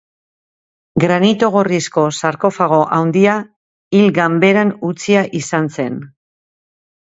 Granito 1.01 1.49
gorrizko 1.55 2.05
sarkofago 2.21 2.79
handia 2.97 3.35
hil 3.99 4.09
ganberan 4.17 4.73
utzia 4.91 5.23
izan 5.43 5.71
zen. 5.79 6.01